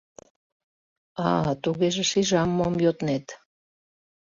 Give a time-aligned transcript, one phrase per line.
[1.27, 3.25] —А-а, тугеже шижам, мом йоднет!